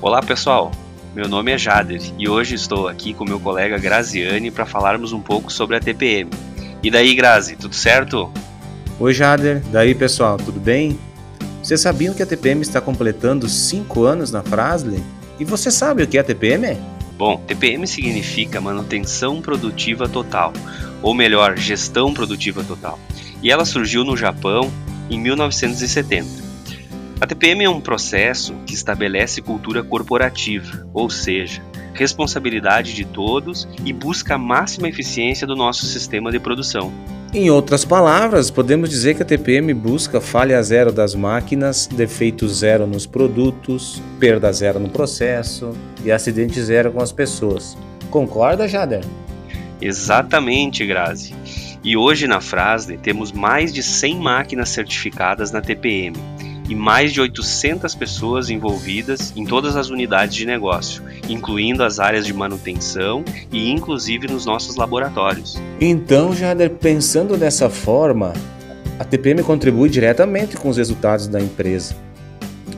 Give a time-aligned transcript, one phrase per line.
[0.00, 0.70] Olá pessoal,
[1.12, 5.18] meu nome é Jader e hoje estou aqui com meu colega Graziane para falarmos um
[5.18, 6.30] pouco sobre a TPM.
[6.84, 8.32] E daí, Grazi, tudo certo?
[9.00, 10.96] Oi Jader, daí pessoal, tudo bem?
[11.60, 15.02] Vocês sabiam que a TPM está completando 5 anos na Frasle?
[15.36, 16.78] E você sabe o que é a TPM?
[17.16, 20.52] Bom, TPM significa manutenção produtiva total,
[21.02, 23.00] ou melhor, gestão produtiva total.
[23.42, 24.70] E ela surgiu no Japão
[25.10, 26.47] em 1970.
[27.20, 31.60] A TPM é um processo que estabelece cultura corporativa, ou seja,
[31.92, 36.92] responsabilidade de todos e busca a máxima eficiência do nosso sistema de produção.
[37.34, 42.86] Em outras palavras, podemos dizer que a TPM busca falha zero das máquinas, defeito zero
[42.86, 47.76] nos produtos, perda zero no processo e acidente zero com as pessoas.
[48.10, 49.04] Concorda, Jader?
[49.82, 51.34] Exatamente, Grazi.
[51.82, 56.16] E hoje na Frasle temos mais de 100 máquinas certificadas na TPM
[56.68, 62.26] e mais de 800 pessoas envolvidas em todas as unidades de negócio, incluindo as áreas
[62.26, 65.56] de manutenção e inclusive nos nossos laboratórios.
[65.80, 68.34] Então, Jader, pensando dessa forma,
[68.98, 71.96] a TPM contribui diretamente com os resultados da empresa,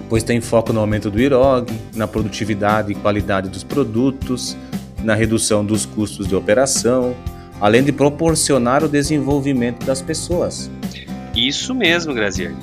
[0.09, 4.57] pois tem foco no aumento do IROG, na produtividade e qualidade dos produtos,
[5.03, 7.17] na redução dos custos de operação,
[7.61, 10.70] além de proporcionar o desenvolvimento das pessoas.
[11.34, 12.55] Isso mesmo, Grazier.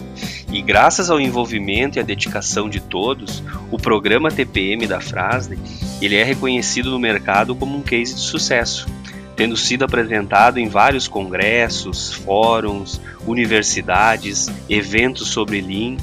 [0.52, 5.58] E graças ao envolvimento e à dedicação de todos, o programa TPM da Frasne
[6.02, 8.88] ele é reconhecido no mercado como um case de sucesso,
[9.36, 15.98] tendo sido apresentado em vários congressos, fóruns, universidades, eventos sobre Lean,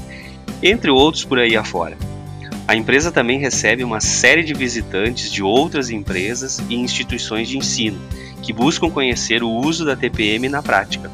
[0.61, 1.97] entre outros por aí afora.
[2.67, 7.99] A empresa também recebe uma série de visitantes de outras empresas e instituições de ensino
[8.41, 11.11] que buscam conhecer o uso da TPM na prática.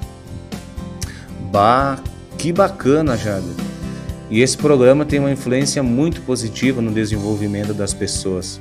[1.52, 1.98] Bah,
[2.42, 3.54] que bacana, Jader!
[4.28, 8.60] E esse programa tem uma influência muito positiva no desenvolvimento das pessoas,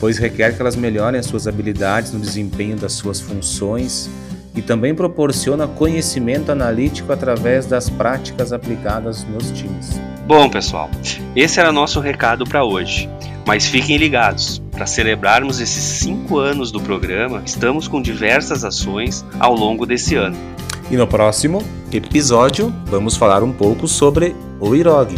[0.00, 4.08] pois requer que elas melhorem as suas habilidades no desempenho das suas funções
[4.54, 10.00] e também proporciona conhecimento analítico através das práticas aplicadas nos times.
[10.26, 10.88] Bom, pessoal,
[11.34, 13.10] esse era nosso recado para hoje.
[13.46, 19.54] Mas fiquem ligados, para celebrarmos esses cinco anos do programa, estamos com diversas ações ao
[19.54, 20.56] longo desse ano.
[20.90, 25.14] E no próximo episódio vamos falar um pouco sobre o IROG.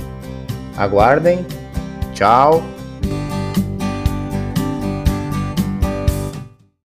[0.77, 1.45] Aguardem.
[2.15, 2.63] Tchau.